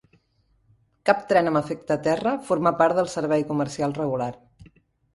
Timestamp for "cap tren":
1.09-1.51